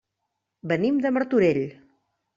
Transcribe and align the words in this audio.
Venim 0.71 0.97
de 1.05 1.13
Martorell. 1.19 1.63